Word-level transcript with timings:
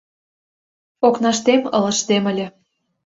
Окнаштем 1.07 1.61
ылыжтем 1.77 2.23
ыле 2.31 2.47